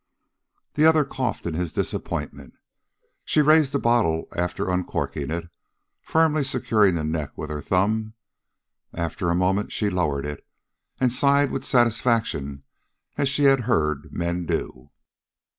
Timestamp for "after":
4.35-4.67, 8.95-9.29